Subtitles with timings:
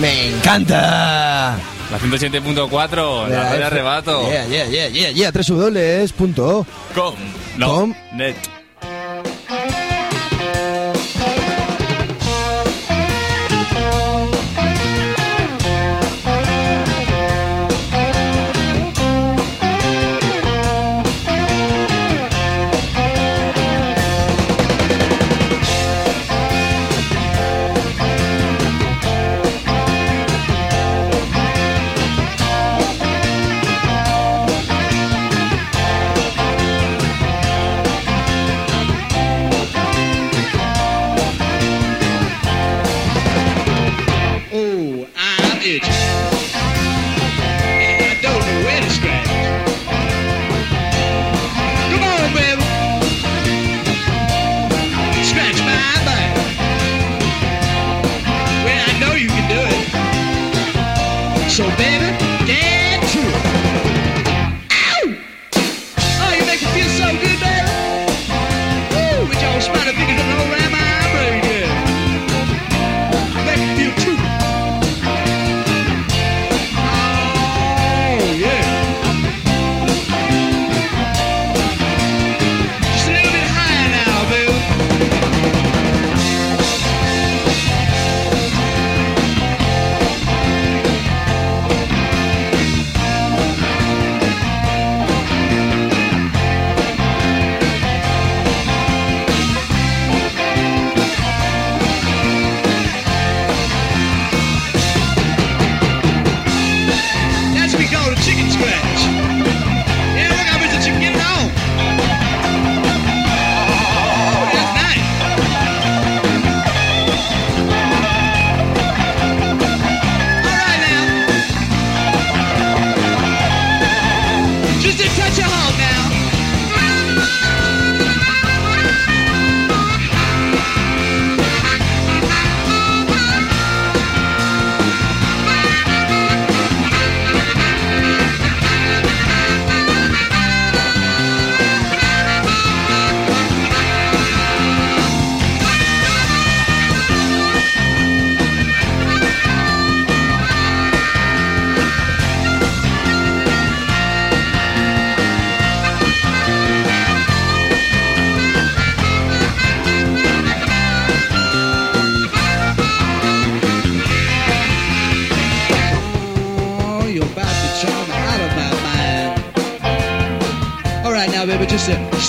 [0.00, 1.58] Me encanta.
[1.90, 4.22] La 107.4, la radio arrebato.
[4.30, 5.30] Yeah, yeah, yeah, yeah, yeah.
[5.30, 6.66] www.com.
[6.94, 7.14] Com.
[7.58, 7.66] No.
[7.66, 7.94] Com.
[8.12, 8.59] Net.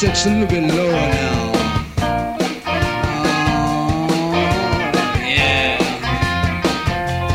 [0.03, 1.51] A, little bit lower now.
[3.01, 4.07] Oh,
[5.21, 5.77] yeah.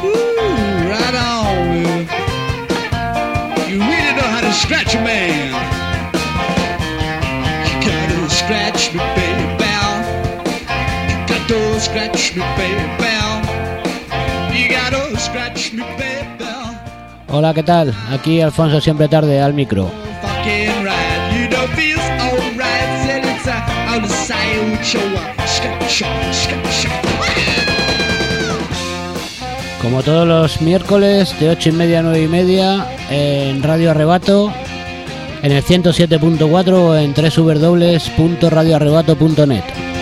[0.02, 2.10] Ooh, right on, baby.
[3.70, 5.54] You really know how to scratch a man.
[7.66, 9.46] You gotta scratch me, baby,
[11.08, 12.82] You gotta scratch me, baby,
[14.58, 16.26] You gotta scratch me, baby.
[17.28, 17.94] Hola, ¿qué tal?
[18.10, 19.88] Aquí Alfonso siempre tarde al micro.
[29.80, 34.52] Como todos los miércoles de 8 y media a 9 y media en Radio Arrebato,
[35.42, 39.95] en el 107.4 o en www.radioarrebato.net.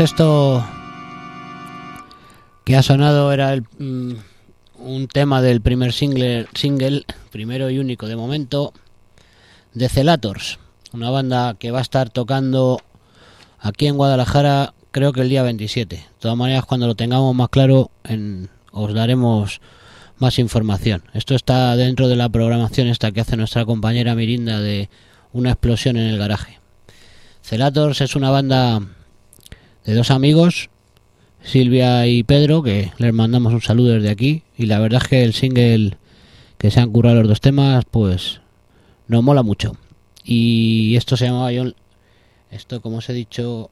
[0.00, 0.64] esto
[2.64, 4.14] que ha sonado era el, mm,
[4.78, 8.72] un tema del primer single, single, primero y único de momento,
[9.74, 10.58] de Celators,
[10.92, 12.80] una banda que va a estar tocando
[13.60, 15.96] aquí en Guadalajara creo que el día 27.
[15.96, 17.90] De todas maneras, cuando lo tengamos más claro,
[18.72, 19.60] os daremos
[20.18, 21.02] más información.
[21.14, 24.88] Esto está dentro de la programación esta que hace nuestra compañera Mirinda de
[25.32, 26.58] una explosión en el garaje.
[27.42, 28.80] Celators es una banda
[29.88, 30.68] de dos amigos,
[31.42, 34.42] Silvia y Pedro, que les mandamos un saludo desde aquí.
[34.58, 35.96] Y la verdad es que el single
[36.58, 38.42] que se han currado los dos temas, pues
[39.06, 39.76] nos mola mucho.
[40.24, 41.74] Y esto se llamaba John-
[42.50, 43.70] esto como os he dicho,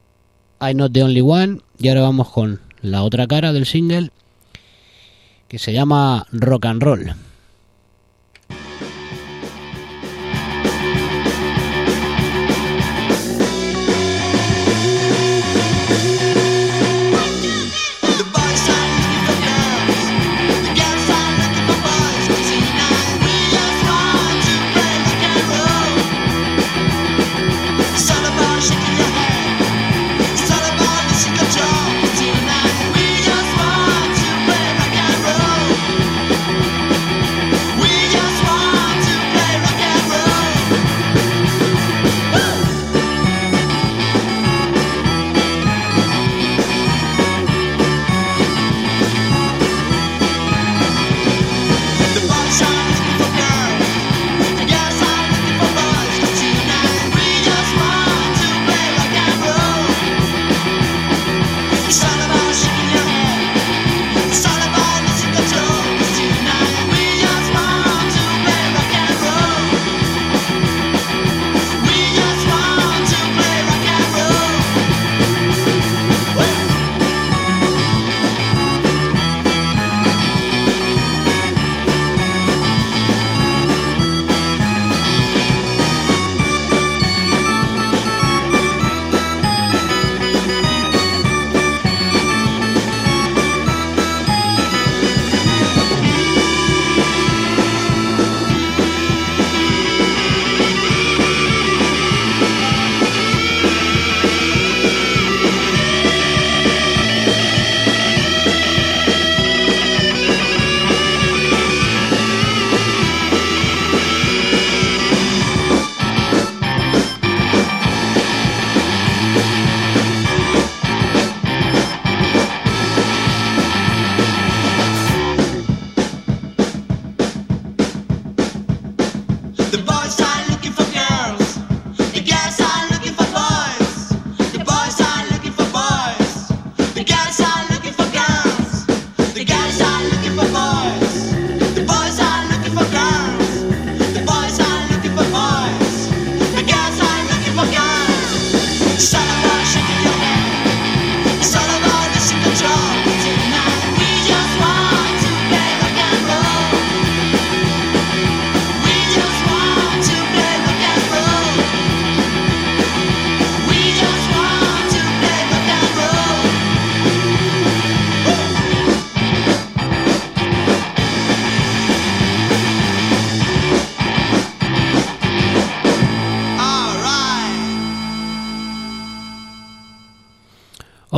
[0.59, 1.59] I'm Not the Only One.
[1.77, 4.09] Y ahora vamos con la otra cara del single,
[5.47, 7.13] que se llama Rock and Roll.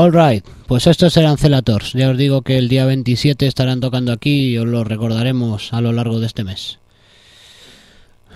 [0.09, 1.93] All right, pues estos serán Celators.
[1.93, 5.81] Ya os digo que el día 27 estarán tocando aquí y os lo recordaremos a
[5.81, 6.79] lo largo de este mes.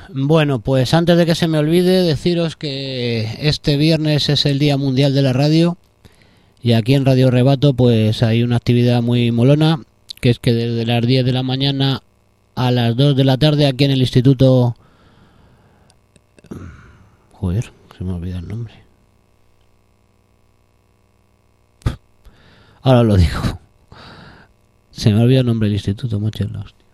[0.09, 4.77] Bueno, pues antes de que se me olvide, deciros que este viernes es el Día
[4.77, 5.77] Mundial de la Radio
[6.61, 9.81] y aquí en Radio Rebato pues hay una actividad muy molona
[10.21, 12.03] que es que desde las 10 de la mañana
[12.53, 14.75] a las 2 de la tarde aquí en el Instituto...
[17.31, 18.82] Joder, se me olvida el nombre.
[22.83, 23.59] Ahora lo digo.
[24.91, 26.85] Se me olvidó el nombre del instituto, mucho la hostia.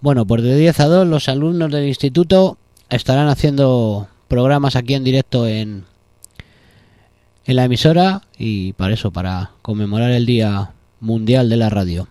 [0.00, 2.58] Bueno, pues de 10 a 2 los alumnos del instituto
[2.90, 5.84] estarán haciendo programas aquí en directo en,
[7.46, 12.08] en la emisora y para eso, para conmemorar el Día Mundial de la Radio.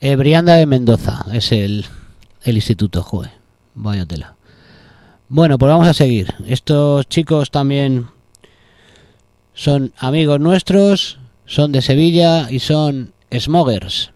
[0.00, 1.84] Eh, Brianda de Mendoza es el,
[2.42, 3.32] el instituto, joder,
[3.74, 4.34] vaya tela.
[5.28, 6.34] Bueno, pues vamos a seguir.
[6.46, 8.08] Estos chicos también
[9.54, 14.12] son amigos nuestros, son de Sevilla y son smogers.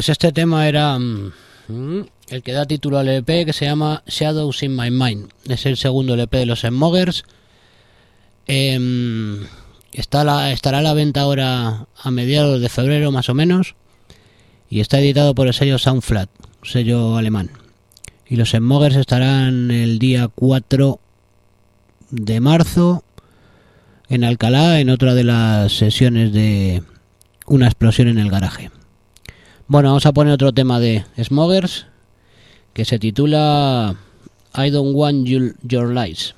[0.00, 1.30] Pues este tema era mm,
[1.68, 5.28] mm, el que da título al EP que se llama Shadows in My Mind.
[5.46, 7.24] Es el segundo LP de los Smogers.
[8.46, 9.44] Em,
[9.92, 13.74] está estará a la venta ahora a mediados de febrero más o menos.
[14.70, 16.30] Y está editado por el sello Soundflat,
[16.62, 17.50] sello alemán.
[18.26, 20.98] Y los Smogers estarán el día 4
[22.08, 23.04] de marzo
[24.08, 26.82] en Alcalá en otra de las sesiones de
[27.44, 28.70] una explosión en el garaje.
[29.70, 31.86] Bueno, vamos a poner otro tema de Smogers
[32.72, 33.94] que se titula
[34.56, 36.34] I Don't Want You- Your Lies.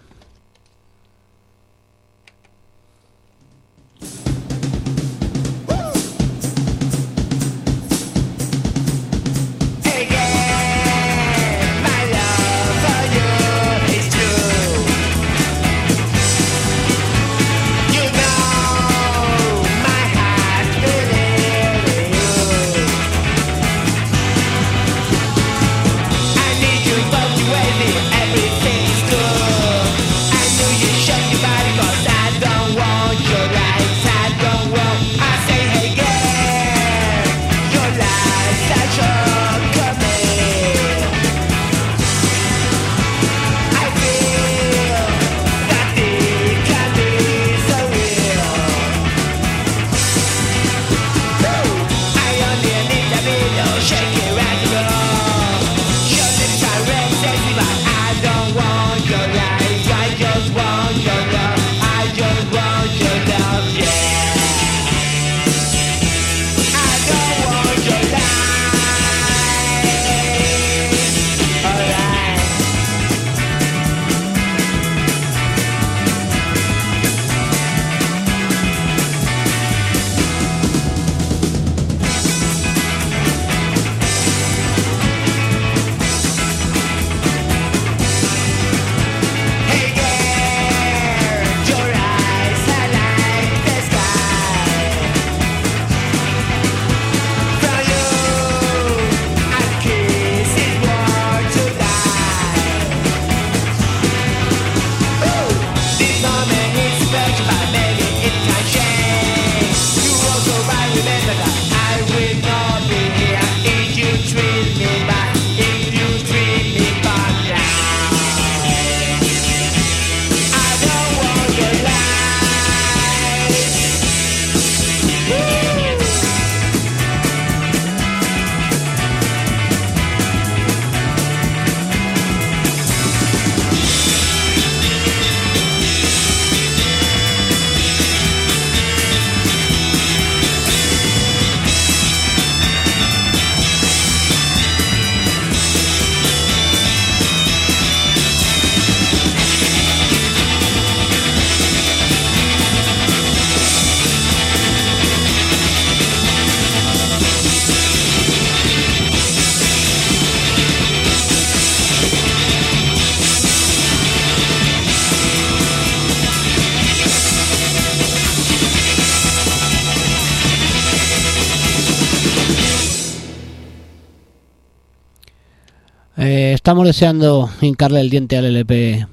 [176.72, 179.06] Estamos deseando hincarle el diente al LP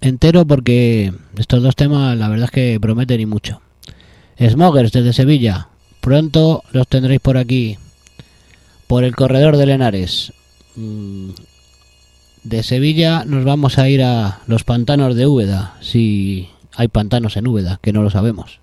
[0.00, 3.60] entero porque estos dos temas la verdad es que prometen y mucho.
[4.36, 5.68] Smokers desde Sevilla.
[6.00, 7.78] Pronto los tendréis por aquí,
[8.88, 10.32] por el corredor de Lenares.
[10.74, 11.30] Mm,
[12.42, 17.46] De Sevilla nos vamos a ir a los pantanos de Úbeda, si hay pantanos en
[17.46, 18.58] Úbeda, que no lo sabemos.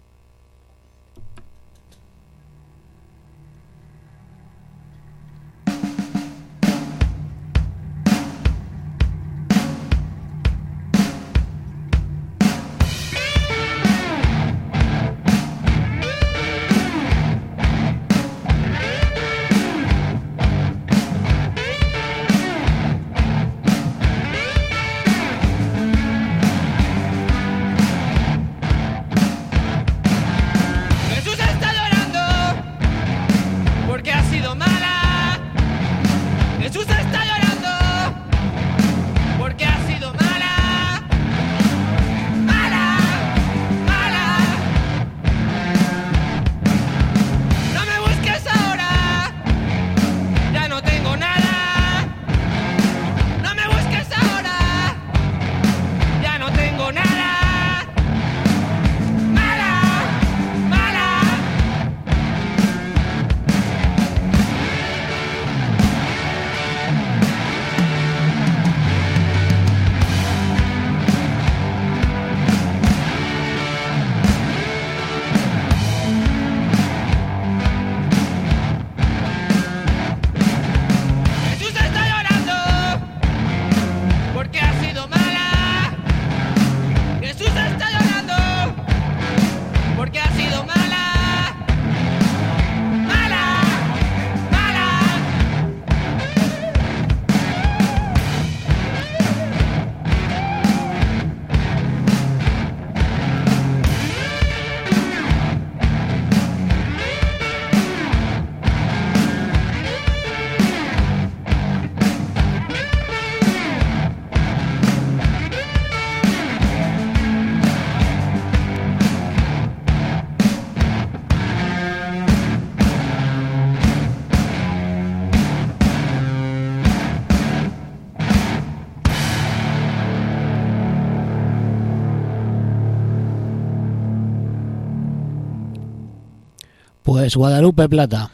[137.25, 138.29] Pues Guadalupe Plata,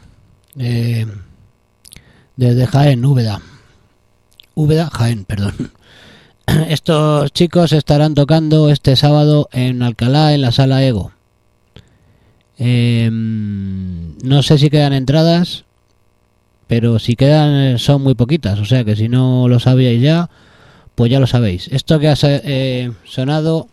[0.58, 1.06] eh,
[2.36, 3.40] desde Jaén, Úbeda.
[4.54, 5.54] Úbeda, Jaén, perdón.
[6.68, 11.12] Estos chicos estarán tocando este sábado en Alcalá, en la sala Ego.
[12.58, 15.64] Eh, no sé si quedan entradas,
[16.66, 20.28] pero si quedan eh, son muy poquitas, o sea que si no lo sabíais ya,
[20.96, 21.66] pues ya lo sabéis.
[21.68, 23.68] Esto que ha eh, sonado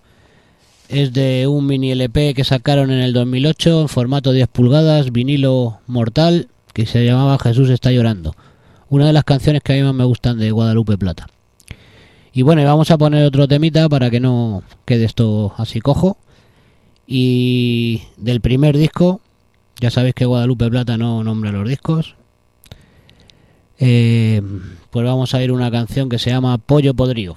[0.89, 5.79] es de un mini LP que sacaron en el 2008 en formato 10 pulgadas, vinilo
[5.85, 8.35] mortal, que se llamaba Jesús está llorando.
[8.89, 11.27] Una de las canciones que a mí más me gustan de Guadalupe Plata.
[12.33, 16.17] Y bueno, vamos a poner otro temita para que no quede esto así cojo.
[17.05, 19.21] Y del primer disco,
[19.79, 22.15] ya sabéis que Guadalupe Plata no nombra los discos.
[23.77, 24.41] Eh,
[24.89, 27.35] pues vamos a ir una canción que se llama Pollo Podrido.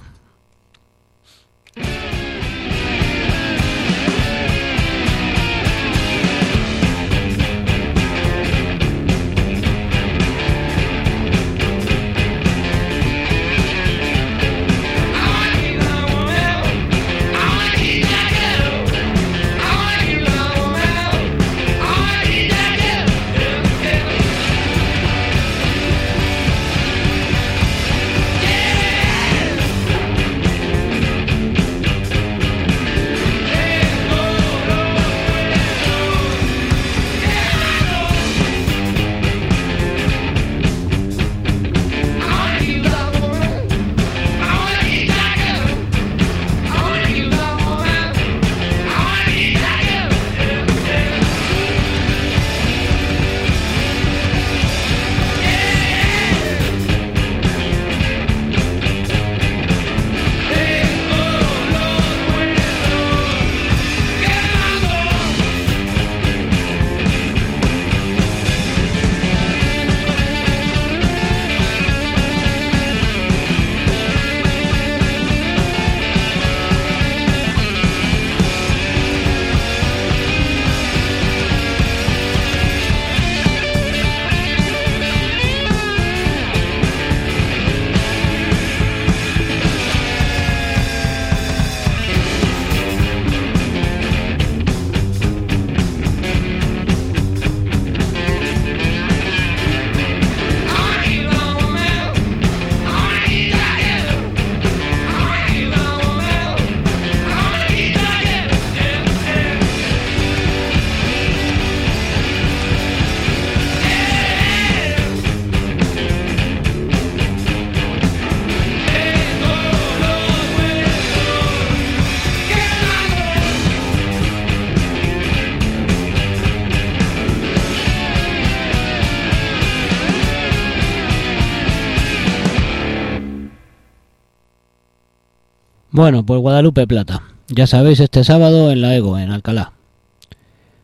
[135.93, 137.21] Bueno, pues Guadalupe Plata.
[137.49, 139.73] Ya sabéis, este sábado en la Ego, en Alcalá.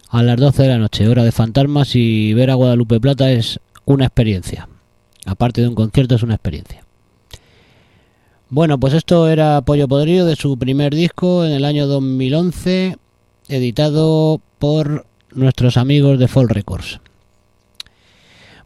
[0.08, 3.60] A las 12 de la noche, hora de fantasmas y ver a Guadalupe Plata es
[3.86, 4.69] una experiencia.
[5.26, 6.86] Aparte de un concierto, es una experiencia.
[8.52, 12.98] Bueno, pues esto era Pollo Podrido de su primer disco en el año 2011,
[13.48, 17.02] editado por nuestros amigos de Fall Records.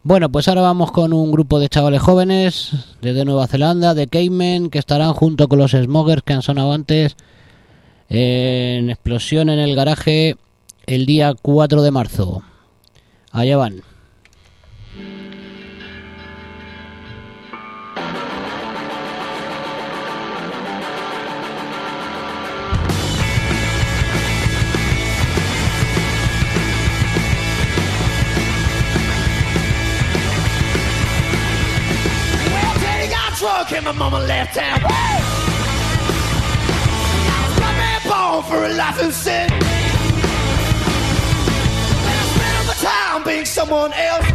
[0.06, 4.70] Bueno, pues ahora vamos con un grupo de chavales jóvenes desde Nueva Zelanda, de Cayman,
[4.70, 7.16] que estarán junto con los Smokers que han sonado antes
[8.10, 10.36] en Explosión en el Garaje
[10.88, 12.44] el día 4 de marzo.
[13.32, 13.93] Allá van.
[33.76, 34.80] And my mama left town.
[34.82, 34.90] Woo!
[37.26, 39.50] I was born for a life of sin.
[39.52, 39.64] And
[42.06, 44.28] I spent all the time being someone else.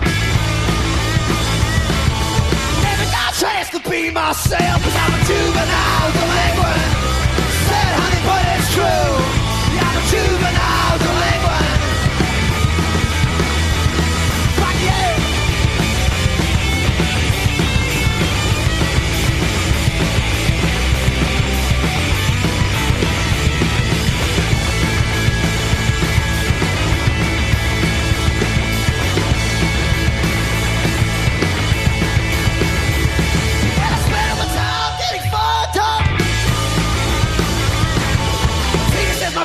[2.82, 6.97] Never got a chance to be myself, cause I'm a juvenile delinquent.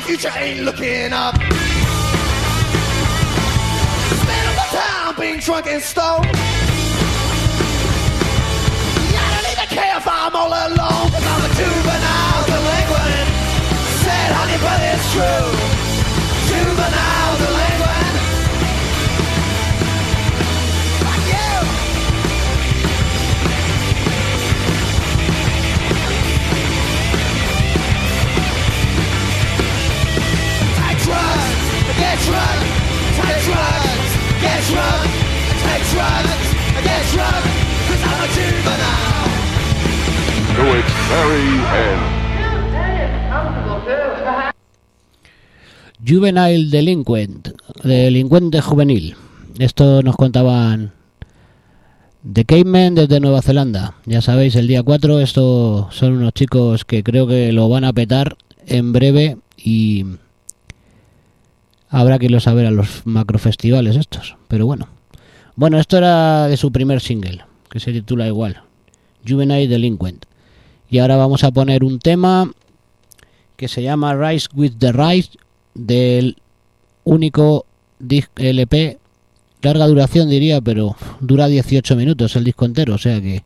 [0.04, 1.34] Future ain't looking up.
[1.34, 1.50] Spend
[4.48, 6.26] all my time being drunk and stoned.
[9.16, 13.28] I don't even care if I'm all alone, cause I'm a juvenile delinquent.
[14.04, 15.53] Said honey, but it's true.
[46.06, 46.70] Juvenile.
[47.82, 49.16] delincuente juvenil.
[49.58, 50.92] Esto nos contaban
[52.30, 53.94] The Cavemen desde Nueva Zelanda.
[54.06, 57.92] Ya sabéis, el día 4 estos son unos chicos que creo que lo van a
[57.92, 60.04] petar en breve y
[61.94, 64.36] habrá que irlos a a los macrofestivales estos.
[64.48, 64.88] Pero bueno.
[65.54, 68.62] Bueno, esto era de su primer single, que se titula igual,
[69.26, 70.24] Juvenile Delinquent.
[70.90, 72.50] Y ahora vamos a poner un tema
[73.56, 75.30] que se llama Rise with the Rise
[75.74, 76.36] del
[77.04, 77.66] único
[78.00, 78.98] LP
[79.62, 83.44] larga duración diría pero dura 18 minutos el disco entero o sea que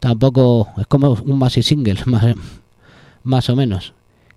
[0.00, 1.98] tampoco es como un maxi single
[3.22, 3.92] más o menos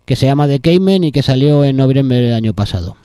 [0.05, 2.97] que se llama The Cayman y que salió en noviembre del año pasado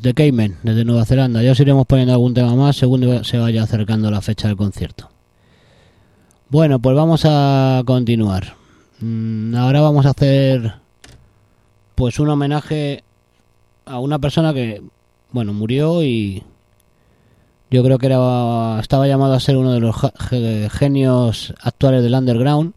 [0.00, 1.42] The Cayman, desde Nueva Zelanda.
[1.42, 5.10] Ya os iremos poniendo algún tema más según se vaya acercando la fecha del concierto.
[6.50, 8.54] Bueno, pues vamos a continuar.
[9.00, 10.74] Mm, ahora vamos a hacer
[11.94, 13.04] pues un homenaje
[13.84, 14.82] a una persona que,
[15.30, 16.42] bueno, murió y
[17.70, 19.96] yo creo que era estaba llamado a ser uno de los
[20.72, 22.72] genios actuales del underground.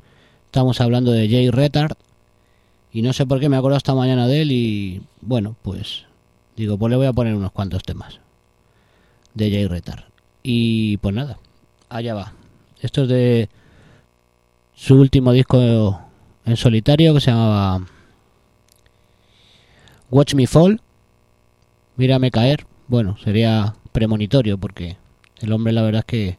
[0.45, 1.93] Estamos hablando de Jay Retard.
[2.91, 6.05] Y no sé por qué me acuerdo esta mañana de él y bueno, pues
[6.62, 8.19] digo, pues le voy a poner unos cuantos temas
[9.34, 10.04] de Jay Retard.
[10.43, 11.39] Y pues nada,
[11.89, 12.34] allá va.
[12.80, 13.50] Esto es de
[14.76, 16.00] su último disco
[16.45, 17.86] en solitario que se llamaba
[20.12, 20.82] Watch Me Fall.
[21.95, 22.65] Mírame caer.
[22.88, 24.97] Bueno, sería premonitorio porque
[25.39, 26.38] el hombre la verdad es que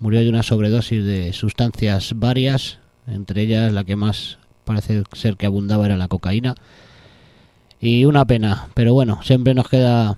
[0.00, 5.46] murió de una sobredosis de sustancias varias, entre ellas la que más parece ser que
[5.46, 6.54] abundaba era la cocaína.
[7.80, 10.16] Y una pena, pero bueno, siempre nos queda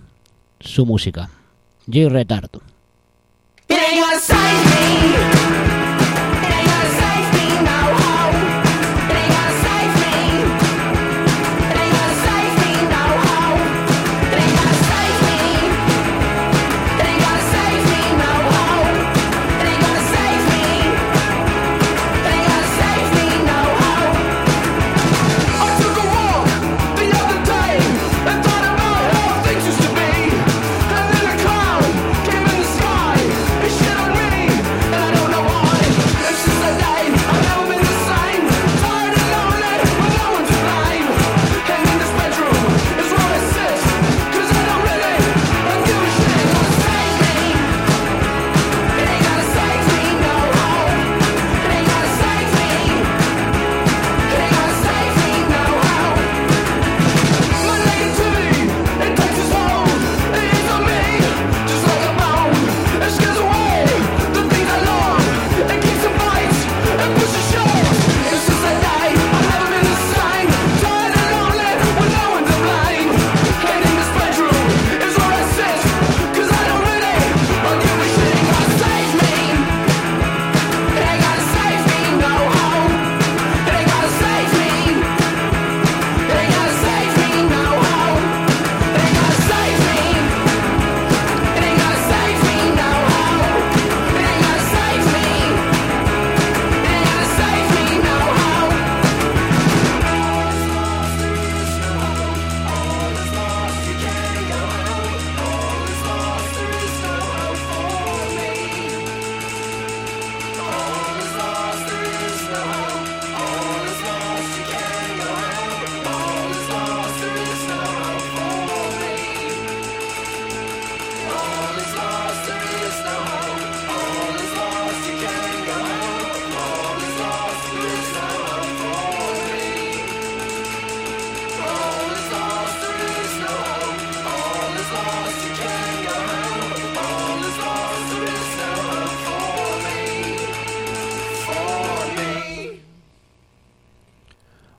[0.60, 1.30] su música.
[1.90, 2.50] Jay Retard.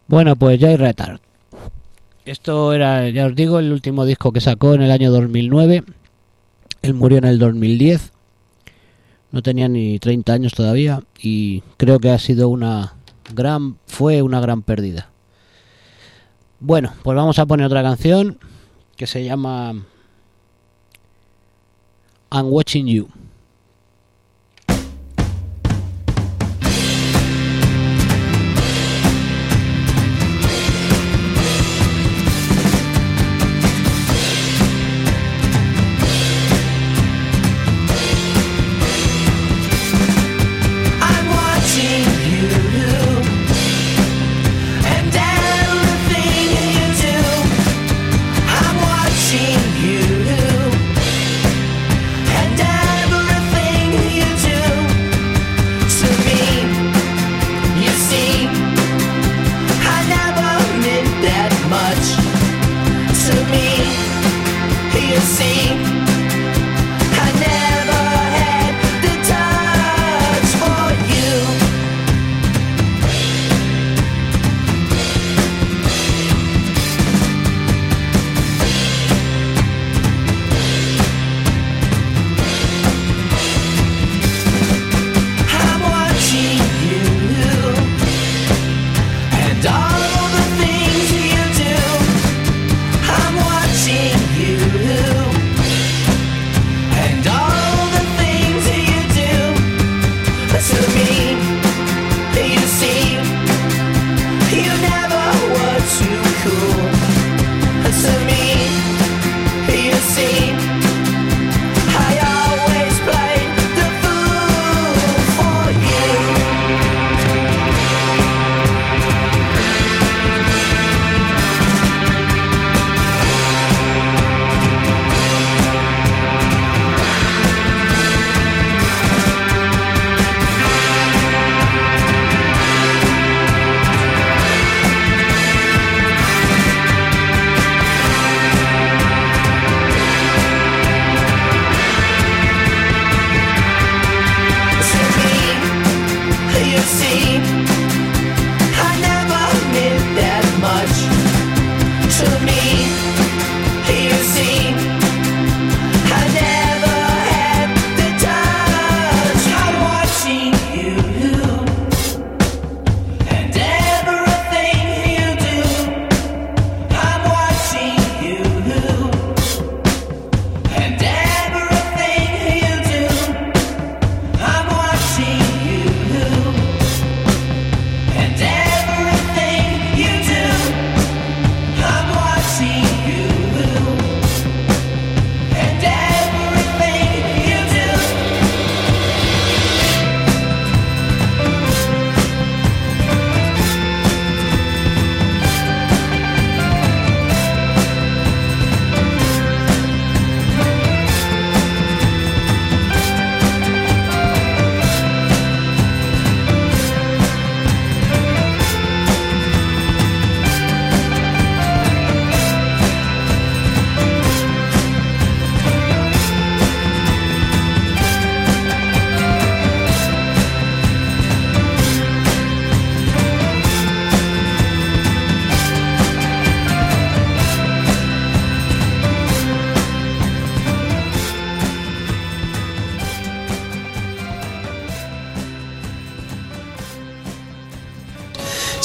[0.10, 1.20] Bueno, pues Jay Retard.
[2.26, 5.84] Esto era, ya os digo, el último disco que sacó en el año 2009.
[6.82, 8.12] Él murió en el 2010.
[9.32, 12.96] No tenía ni 30 años todavía y creo que ha sido una
[13.36, 15.12] gran fue una gran pérdida.
[16.60, 18.40] Bueno, pues vamos a poner otra canción
[18.96, 19.74] que se llama
[22.32, 23.10] I'm Watching You.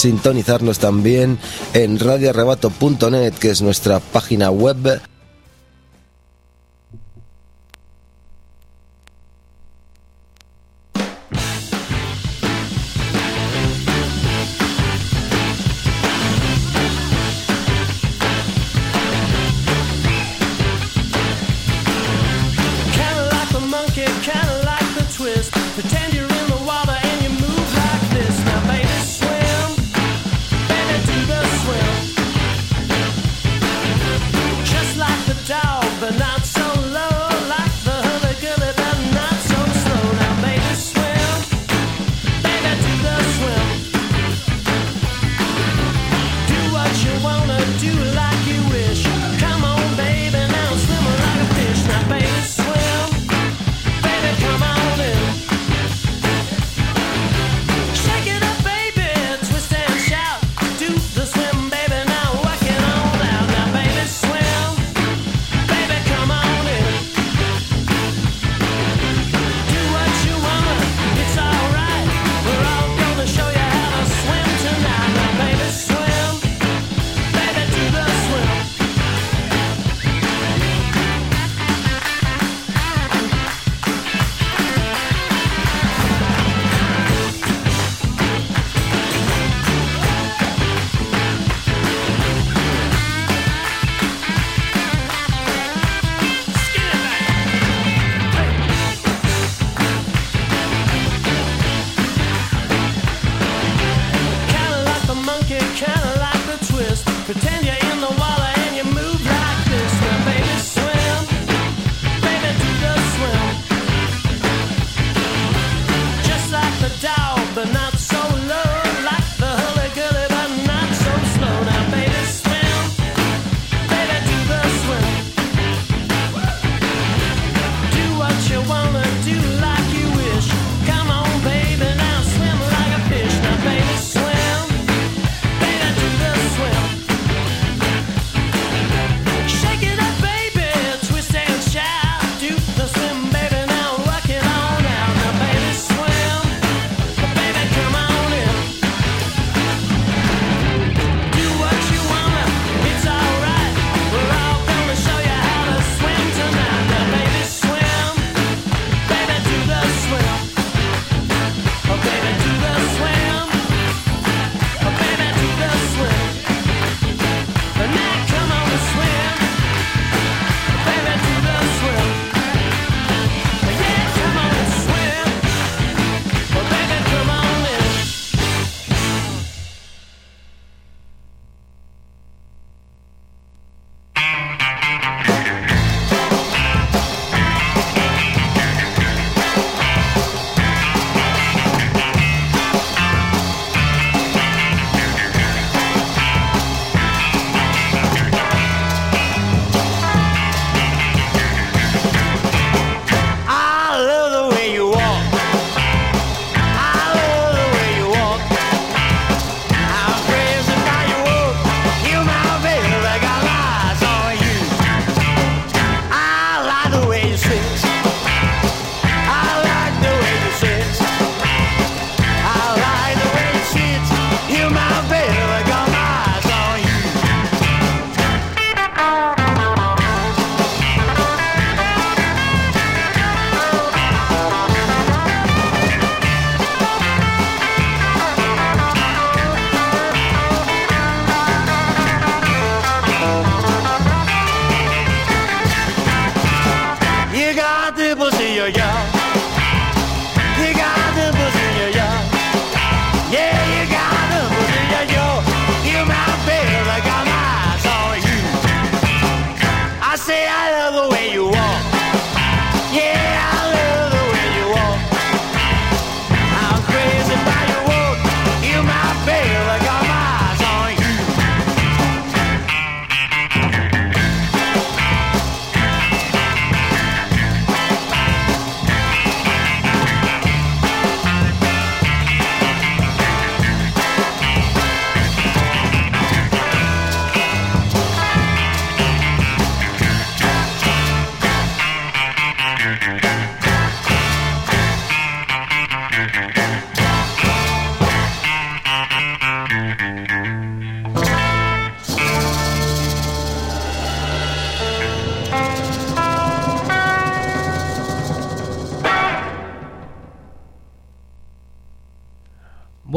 [0.04, 1.38] Sintonizarnos también
[1.72, 5.00] en radioarrebato.net, que es nuestra página web.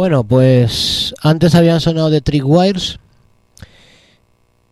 [0.08, 2.98] Bueno, pues antes habían sonado de Trickwires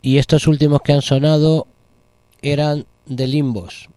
[0.02, 1.68] y estos últimos que han sonado
[2.42, 3.90] eran de Limbos.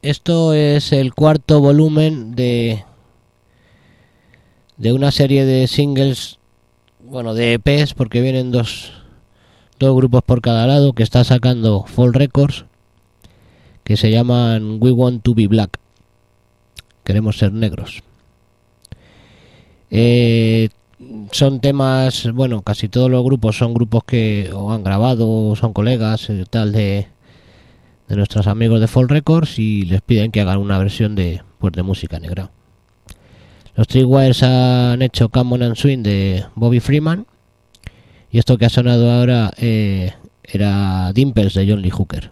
[0.00, 2.82] Esto es el cuarto volumen de
[4.78, 6.38] de una serie de singles,
[7.04, 8.92] bueno, de EPs porque vienen dos
[9.78, 12.64] dos grupos por cada lado que está sacando Fall Records
[13.84, 15.78] que se llaman We Want to Be Black.
[17.04, 18.02] Queremos ser negros.
[19.90, 20.68] Eh,
[21.30, 25.72] son temas, bueno, casi todos los grupos son grupos que o han grabado, o son
[25.72, 27.08] colegas, eh, tal de,
[28.08, 31.72] de nuestros amigos de Fall Records y les piden que hagan una versión de, pues,
[31.72, 32.50] de música negra.
[33.74, 37.26] Los Tripwires han hecho Come and Swing de Bobby Freeman
[38.30, 42.30] y esto que ha sonado ahora eh, era Dimples de John Lee Hooker,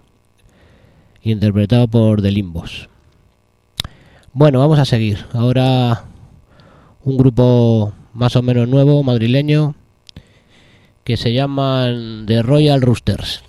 [1.23, 2.89] interpretado por The Limbos.
[4.33, 5.27] Bueno, vamos a seguir.
[5.33, 6.05] Ahora
[7.05, 9.75] un grupo más o menos nuevo, madrileño,
[11.05, 13.43] que se llaman The Royal Roosters.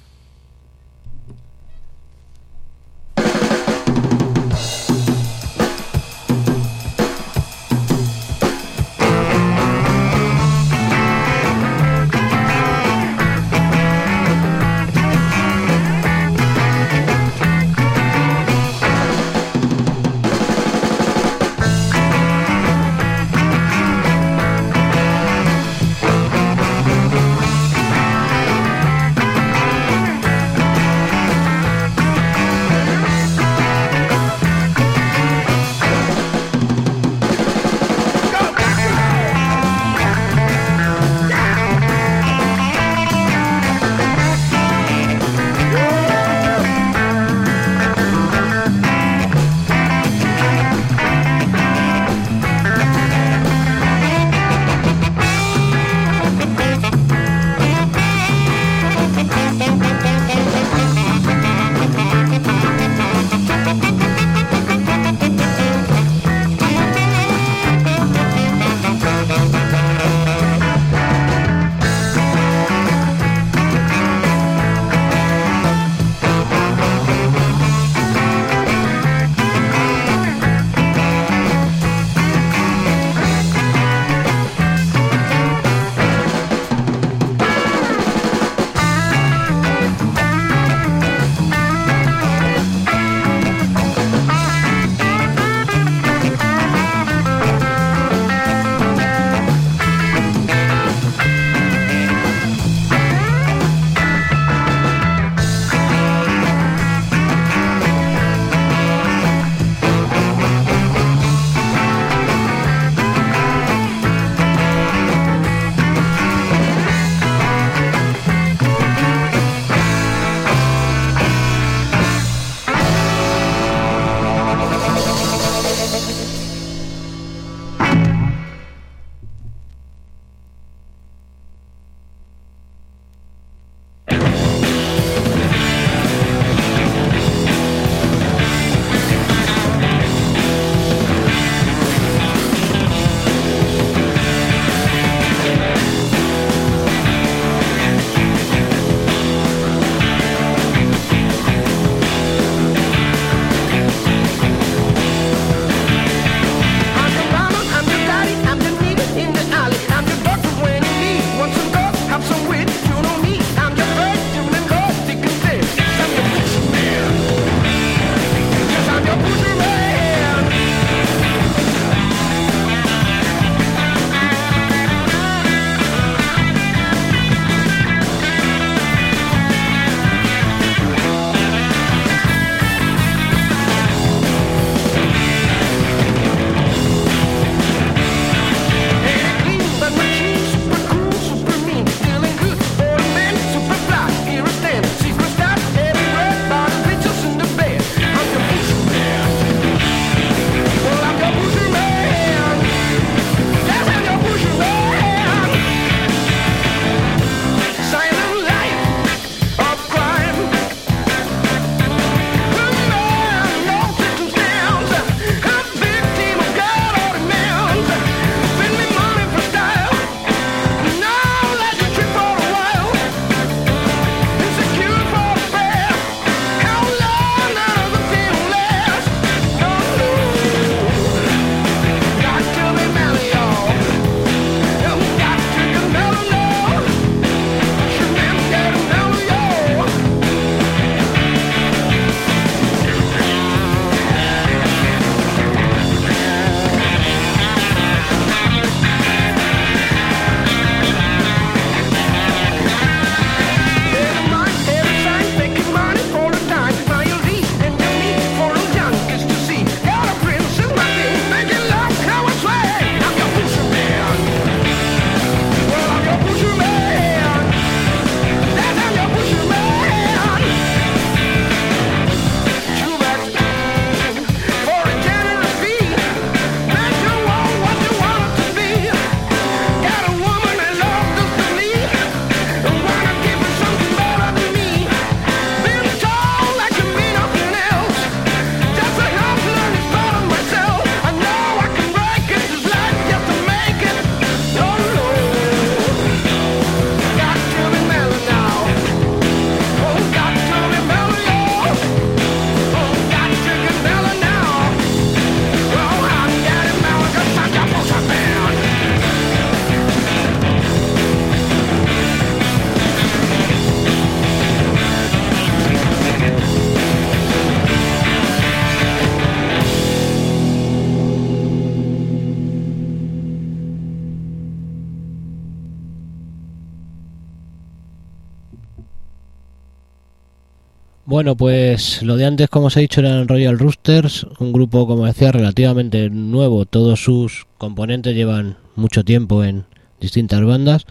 [331.15, 335.05] Bueno, pues lo de antes, como os he dicho, eran Royal Roosters, un grupo, como
[335.05, 336.65] decía, relativamente nuevo.
[336.65, 339.63] Todos sus componentes llevan mucho tiempo en
[340.01, 340.85] distintas bandas,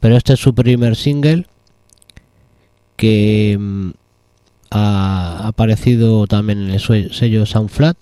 [0.00, 1.44] pero este es su primer single
[2.96, 3.90] que mm,
[4.70, 7.98] ha aparecido también en el sello Soundflat.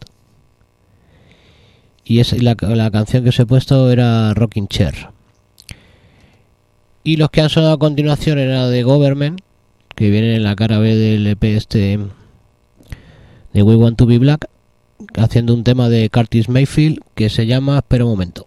[2.05, 5.09] Y es, la, la canción que os he puesto era Rocking Chair.
[7.03, 9.41] Y los que han sonado a continuación era de Government,
[9.95, 11.99] que vienen en la cara B del EP este
[13.53, 14.49] de We Want to Be Black,
[15.17, 18.47] haciendo un tema de Curtis Mayfield que se llama Espera un momento.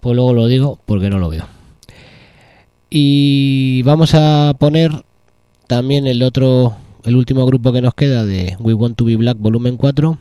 [0.00, 1.46] Pues luego lo digo porque no lo veo.
[2.88, 4.92] Y vamos a poner
[5.66, 9.38] también el otro, el último grupo que nos queda de We Want to Be Black
[9.38, 10.16] volumen 4,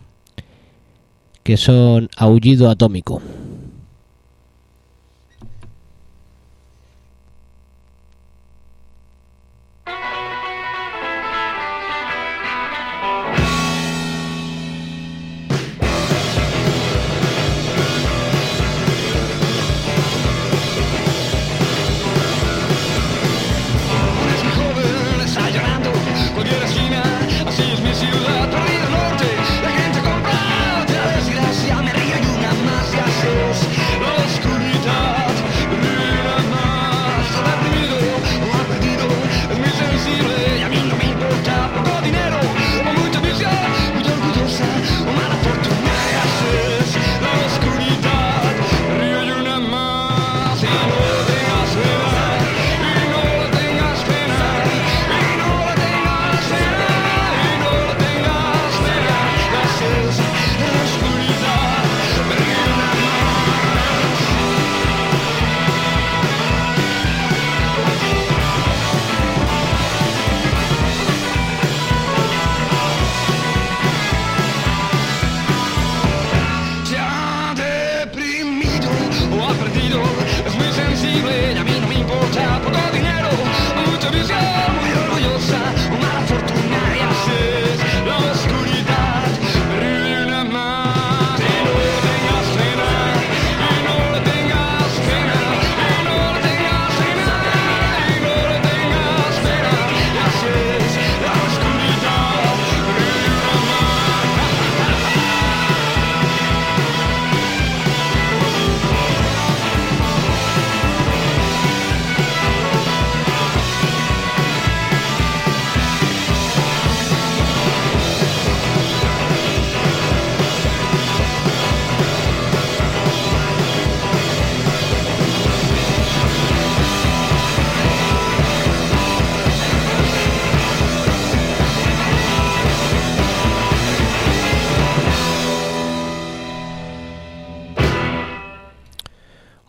[1.44, 3.22] que son Aullido Atómico.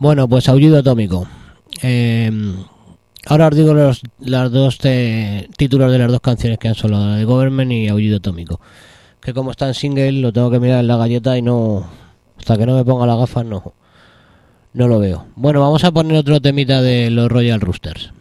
[0.06, 1.26] Bueno, pues Aullido Atómico.
[1.82, 2.30] Eh,
[3.26, 7.16] ahora os digo los las dos eh, títulos de las dos canciones que han la
[7.16, 8.60] de Government y Aullido Atómico.
[9.20, 11.90] Que como está en single lo tengo que mirar en la galleta y no...
[12.38, 13.74] Hasta que no me ponga las gafas no,
[14.74, 15.26] no lo veo.
[15.34, 18.12] Bueno, vamos a poner otro temita de los Royal Roosters.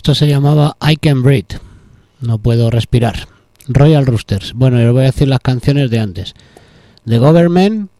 [0.00, 1.58] Esto se llamaba I Can Breathe.
[2.22, 3.28] No puedo respirar.
[3.68, 4.54] Royal Roosters.
[4.54, 6.32] Bueno, les voy a decir las canciones de antes.
[7.04, 7.90] The Government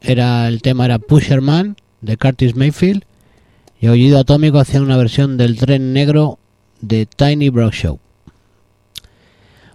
[0.00, 3.04] era el tema era Pusherman de Curtis Mayfield
[3.80, 6.40] y Aullido Atómico hacía una versión del tren negro
[6.80, 8.00] de Tiny Brock Show.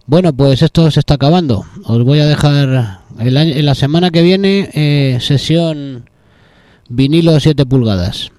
[0.07, 1.65] Bueno, pues esto se está acabando.
[1.85, 6.09] Os voy a dejar el año- en la semana que viene eh, sesión
[6.89, 8.29] vinilo 7 pulgadas.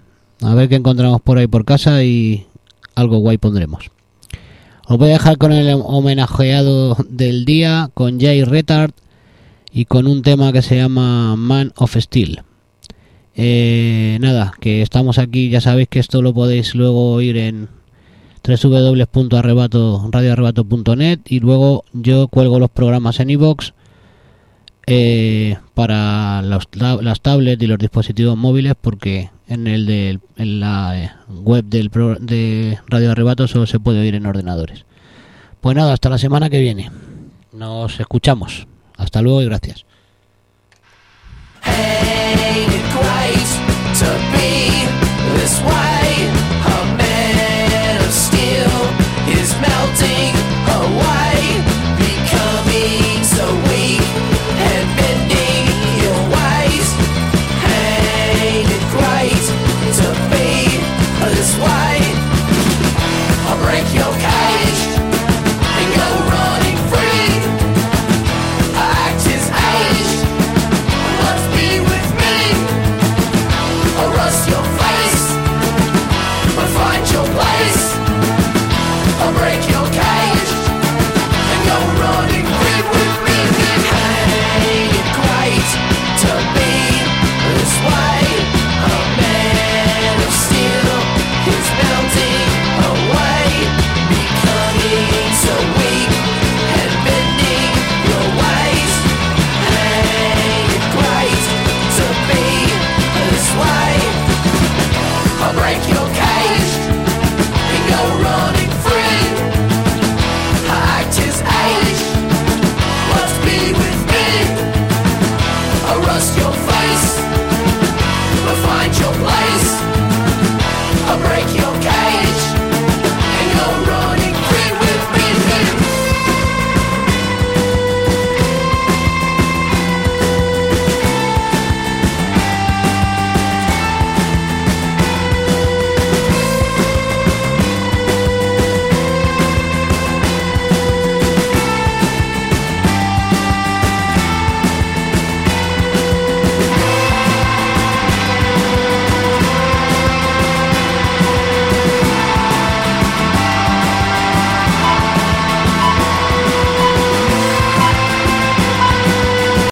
[0.43, 2.47] A ver qué encontramos por ahí por casa y
[2.95, 3.91] algo guay pondremos.
[4.87, 8.93] Os voy a dejar con el homenajeado del día, con Jay Retard
[9.73, 12.43] y con un tema que se llama Man of Steel.
[13.35, 17.69] Eh, nada, que estamos aquí, ya sabéis que esto lo podéis luego oír en
[18.45, 23.73] www.radioarrebato.net y luego yo cuelgo los programas en iVoox
[24.87, 31.13] eh, para las tablets y los dispositivos móviles porque en el de, en la eh,
[31.29, 34.85] web del pro, de Radio Arrebato solo se puede oír en ordenadores.
[35.61, 36.91] Pues nada, hasta la semana que viene.
[37.53, 38.67] Nos escuchamos.
[38.97, 39.85] Hasta luego y gracias.